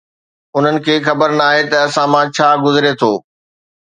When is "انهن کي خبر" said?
0.57-1.29